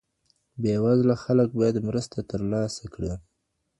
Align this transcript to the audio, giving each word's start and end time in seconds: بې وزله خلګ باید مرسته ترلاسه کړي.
بې 0.61 0.73
وزله 0.83 1.15
خلګ 1.23 1.49
باید 1.59 1.85
مرسته 1.87 2.17
ترلاسه 2.31 2.85
کړي. 2.93 3.13